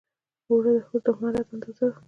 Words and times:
اوړه 0.49 0.71
د 0.75 0.79
ښځو 0.87 0.97
د 1.05 1.07
مهارت 1.19 1.47
اندازه 1.53 1.85
ده 1.91 1.97